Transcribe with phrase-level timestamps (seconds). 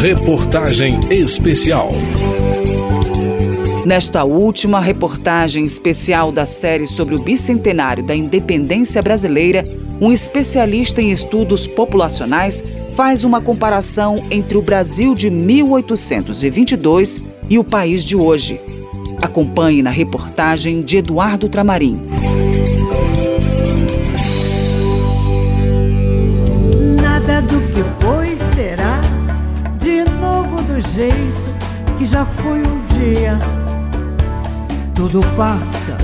[0.00, 1.88] Reportagem Especial.
[3.84, 9.62] Nesta última reportagem especial da série sobre o bicentenário da independência brasileira,
[10.00, 12.64] um especialista em estudos populacionais
[12.96, 18.58] faz uma comparação entre o Brasil de 1822 e o país de hoje.
[19.20, 22.00] Acompanhe na reportagem de Eduardo Tramarim.
[27.02, 28.39] Nada do que foi
[30.80, 31.50] jeito
[31.98, 33.38] que já foi um dia.
[34.94, 35.96] Tudo passa,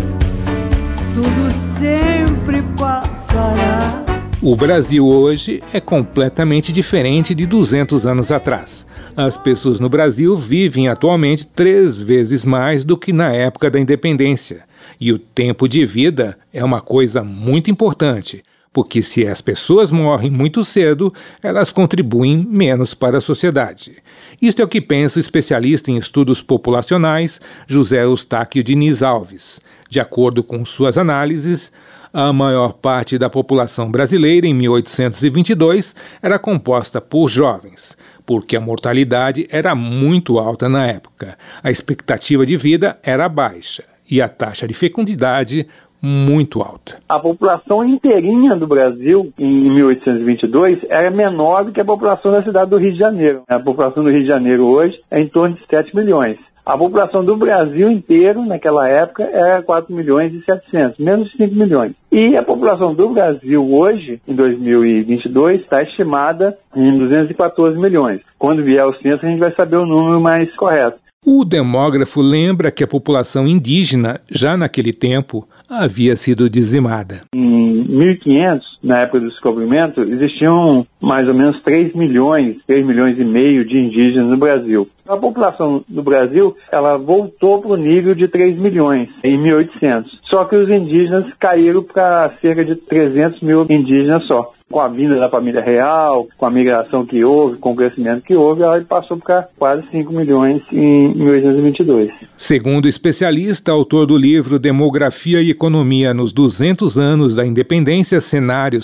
[1.15, 4.05] tudo sempre passará.
[4.43, 8.87] O Brasil hoje é completamente diferente de 200 anos atrás.
[9.17, 14.65] As pessoas no Brasil vivem atualmente três vezes mais do que na época da independência.
[15.01, 18.45] E o tempo de vida é uma coisa muito importante,
[18.77, 21.11] porque se as pessoas morrem muito cedo,
[21.43, 23.97] elas contribuem menos para a sociedade.
[24.41, 29.61] Isto é o que pensa o especialista em estudos populacionais José Eustáquio Diniz Alves.
[29.89, 31.73] De acordo com suas análises,
[32.13, 37.97] a maior parte da população brasileira em 1822 era composta por jovens,
[38.27, 44.21] porque a mortalidade era muito alta na época, a expectativa de vida era baixa e
[44.21, 45.67] a taxa de fecundidade
[46.07, 46.99] muito alta.
[47.09, 52.71] A população inteirinha do Brasil em 1822 era menor do que a população da cidade
[52.71, 53.43] do Rio de Janeiro.
[53.49, 56.39] A população do Rio de Janeiro hoje é em torno de 7 milhões.
[56.65, 61.55] A população do Brasil inteiro, naquela época, era 4 milhões e 700, menos de 5
[61.55, 61.93] milhões.
[62.11, 68.21] E a população do Brasil hoje, em 2022, está estimada em 214 milhões.
[68.37, 70.99] Quando vier o censo, a gente vai saber o número mais correto.
[71.25, 77.23] O demógrafo lembra que a população indígena, já naquele tempo, havia sido dizimada.
[77.35, 83.25] Em 1500, na época do descobrimento, existiam mais ou menos 3 milhões, 3 milhões e
[83.25, 84.89] meio de indígenas no Brasil.
[85.09, 90.21] A população do Brasil, ela voltou para o nível de 3 milhões em 1800.
[90.25, 95.19] Só que os indígenas caíram para cerca de 300 mil indígenas só com a vinda
[95.19, 99.17] da família real, com a migração que houve, com o crescimento que houve, ela passou
[99.17, 102.11] para quase 5 milhões em 1822.
[102.37, 108.21] Segundo especialista, autor do livro Demografia e Economia nos 200 anos da independência,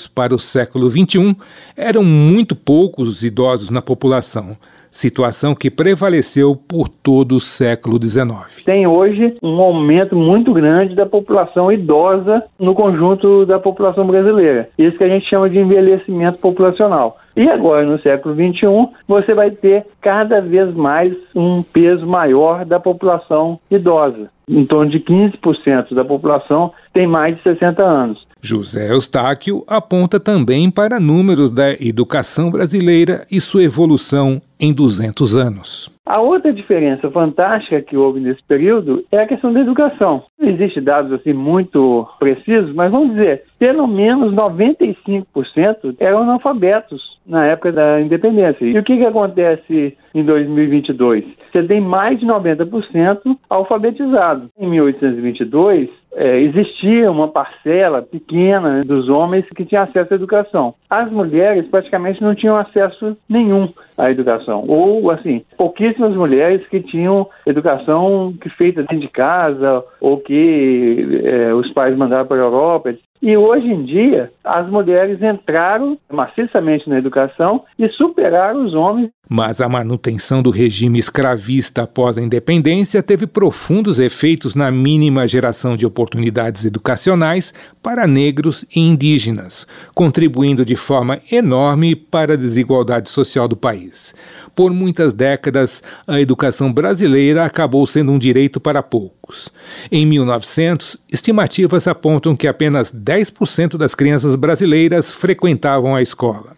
[0.07, 1.37] para o século XXI,
[1.77, 4.57] eram muito poucos os idosos na população
[4.93, 8.63] situação que prevaleceu por todo o século XIX.
[8.65, 14.69] Tem hoje um aumento muito grande da população idosa no conjunto da população brasileira.
[14.79, 17.17] Isso que a gente chama de envelhecimento populacional.
[17.35, 22.79] E agora, no século XXI, você vai ter cada vez mais um peso maior da
[22.79, 24.31] população idosa.
[24.47, 28.27] Em torno de 15% da população tem mais de 60 anos.
[28.45, 35.91] José Eustáquio aponta também para números da educação brasileira e sua evolução em 200 anos.
[36.07, 40.23] A outra diferença fantástica que houve nesse período é a questão da educação.
[40.39, 47.47] Não existem dados assim muito precisos, mas vamos dizer, pelo menos 95% eram analfabetos na
[47.47, 48.65] época da independência.
[48.65, 51.25] E o que, que acontece em 2022?
[51.51, 54.49] Você tem mais de 90% alfabetizado.
[54.59, 60.75] Em 1822, é, existia uma parcela pequena dos homens que tinham acesso à educação.
[60.91, 64.52] As mulheres praticamente não tinham acesso nenhum à educação.
[64.61, 71.55] Ou, assim, pouquíssimas mulheres que tinham educação que feita dentro de casa ou que é,
[71.55, 72.95] os pais mandaram para a Europa.
[73.23, 79.11] E hoje em dia, as mulheres entraram maciçamente na educação e superaram os homens.
[79.29, 85.77] Mas a manutenção do regime escravista após a independência teve profundos efeitos na mínima geração
[85.77, 93.47] de oportunidades educacionais para negros e indígenas, contribuindo de forma enorme para a desigualdade social
[93.47, 94.13] do país.
[94.55, 99.51] Por muitas décadas, a educação brasileira acabou sendo um direito para poucos.
[99.91, 106.53] Em 1900, estimativas apontam que apenas 10% das crianças brasileiras frequentavam a escola.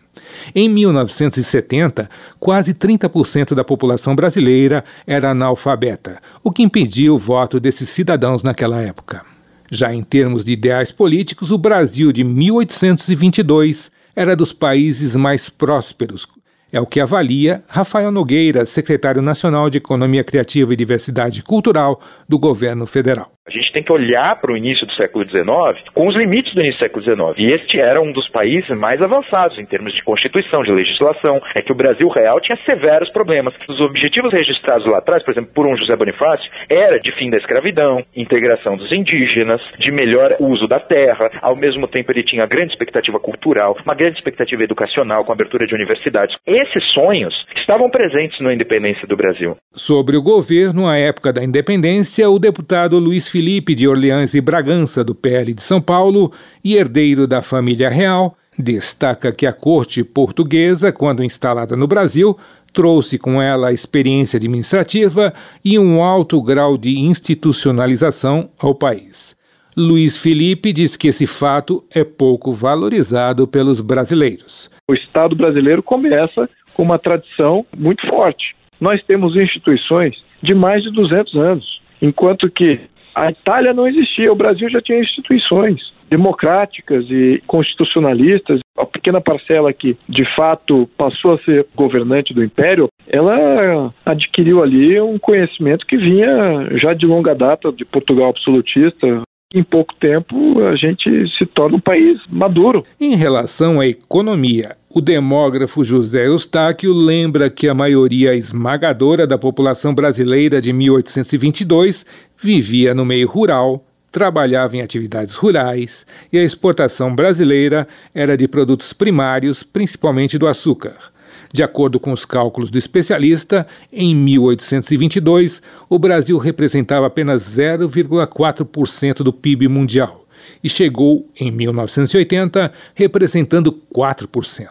[0.55, 2.11] Em 1970,
[2.41, 8.83] quase 30% da população brasileira era analfabeta, o que impediu o voto desses cidadãos naquela
[8.83, 9.25] época.
[9.71, 16.27] Já em termos de ideais políticos, o Brasil de 1822 era dos países mais prósperos.
[16.75, 22.37] É o que avalia Rafael Nogueira, secretário nacional de Economia Criativa e Diversidade Cultural do
[22.37, 23.31] governo federal.
[23.47, 25.45] A gente tem que olhar para o início do século XIX
[25.93, 27.19] com os limites do início do século XIX.
[27.37, 31.43] E este era um dos países mais avançados em termos de constituição, de legislação.
[31.55, 33.53] É que o Brasil real tinha severos problemas.
[33.69, 37.37] Os objetivos registrados lá atrás, por exemplo, por um José Bonifácio, era de fim da
[37.37, 41.31] escravidão, integração dos indígenas, de melhor uso da terra.
[41.43, 45.75] Ao mesmo tempo, ele tinha grande expectativa cultural, uma grande expectativa educacional, com abertura de
[45.75, 46.35] universidades.
[46.47, 49.55] Esses sonhos estavam presentes na independência do Brasil.
[49.71, 55.03] Sobre o governo, à época da independência, o deputado Luiz Felipe de Orleans e Bragança,
[55.03, 56.31] do PL de São Paulo,
[56.65, 62.39] e herdeiro da família real, destaca que a corte portuguesa, quando instalada no Brasil,
[62.73, 65.35] trouxe com ela a experiência administrativa
[65.65, 69.37] e um alto grau de institucionalização ao país.
[69.77, 74.71] Luiz Felipe diz que esse fato é pouco valorizado pelos brasileiros.
[74.89, 78.55] O Estado brasileiro começa com uma tradição muito forte.
[78.81, 84.37] Nós temos instituições de mais de 200 anos, enquanto que a Itália não existia, o
[84.37, 88.61] Brasil já tinha instituições democráticas e constitucionalistas.
[88.77, 95.01] A pequena parcela que, de fato, passou a ser governante do império, ela adquiriu ali
[95.01, 99.23] um conhecimento que vinha já de longa data de Portugal absolutista,
[99.55, 101.09] em pouco tempo a gente
[101.39, 102.85] se torna um país maduro.
[103.01, 109.95] Em relação à economia, o demógrafo José Eustáquio lembra que a maioria esmagadora da população
[109.95, 112.05] brasileira de 1822
[112.37, 118.93] vivia no meio rural, trabalhava em atividades rurais e a exportação brasileira era de produtos
[118.93, 121.14] primários, principalmente do açúcar.
[121.55, 129.33] De acordo com os cálculos do especialista, em 1822, o Brasil representava apenas 0,4% do
[129.33, 130.27] PIB mundial
[130.65, 134.69] e chegou, em 1980, representando 4%.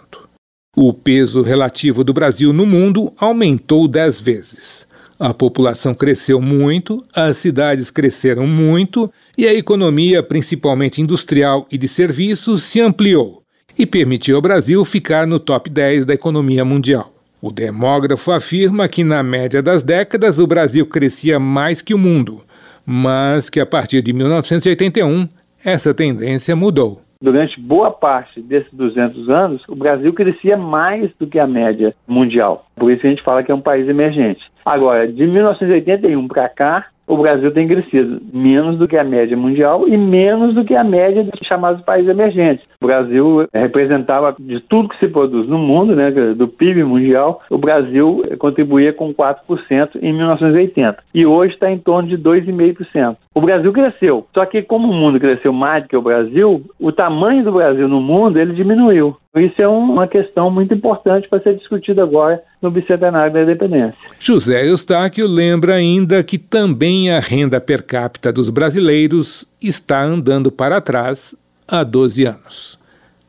[0.76, 4.86] O peso relativo do Brasil no mundo aumentou 10 vezes.
[5.18, 11.88] A população cresceu muito, as cidades cresceram muito e a economia, principalmente industrial e de
[11.88, 13.43] serviços, se ampliou
[13.78, 17.12] e permitiu ao Brasil ficar no top 10 da economia mundial.
[17.42, 22.42] O demógrafo afirma que, na média das décadas, o Brasil crescia mais que o mundo,
[22.86, 25.28] mas que a partir de 1981
[25.64, 27.02] essa tendência mudou.
[27.22, 32.66] Durante boa parte desses 200 anos, o Brasil crescia mais do que a média mundial.
[32.76, 34.42] Por isso a gente fala que é um país emergente.
[34.66, 39.88] Agora, de 1981 para cá, o Brasil tem crescido menos do que a média mundial
[39.88, 42.66] e menos do que a média dos chamados países emergentes.
[42.82, 47.58] O Brasil representava de tudo que se produz no mundo, né, do PIB mundial, o
[47.58, 53.18] Brasil contribuía com 4% em 1980 e hoje está em torno de 2,5%.
[53.36, 56.92] O Brasil cresceu, só que como o mundo cresceu mais do que o Brasil, o
[56.92, 59.18] tamanho do Brasil no mundo ele diminuiu.
[59.36, 63.98] Isso é uma questão muito importante para ser discutida agora no bicentenário da independência.
[64.20, 70.80] José Eustáquio lembra ainda que também a renda per capita dos brasileiros está andando para
[70.80, 71.36] trás
[71.68, 72.80] há 12 anos.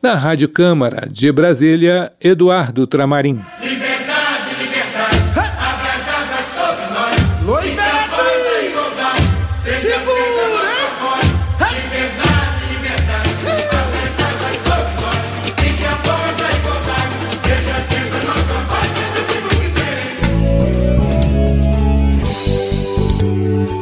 [0.01, 3.41] Na Rádio Câmara de Brasília, Eduardo Tramarim.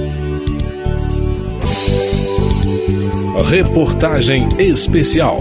[3.35, 5.37] Reportagem especial.